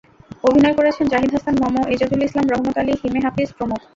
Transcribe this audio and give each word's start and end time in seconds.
অভিনয় 0.43 0.75
করেছেন 0.75 1.05
জাহিদ 1.07 1.31
হাসান, 1.33 1.55
মম, 1.61 1.75
এজাজুল 1.93 2.21
ইসলাম, 2.23 2.45
রহমত 2.47 2.75
আলী, 2.77 2.93
হিমে 3.01 3.19
হাফিজ 3.25 3.49
প্রমুখ। 3.57 3.79